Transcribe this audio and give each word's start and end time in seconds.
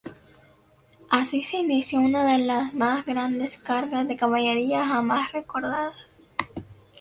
Así 1.11 1.43
se 1.43 1.57
inició 1.57 1.99
una 2.01 2.25
de 2.35 2.43
las 2.43 2.73
más 2.73 3.05
grandes 3.05 3.57
cargas 3.59 4.07
de 4.07 4.17
caballería 4.17 4.83
jamás 4.83 5.31
recordadas. 5.31 5.93